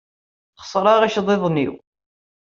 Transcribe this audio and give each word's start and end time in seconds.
Sxeṣreɣ 0.59 1.01
iceḍḍiḍen-inu. 1.03 1.75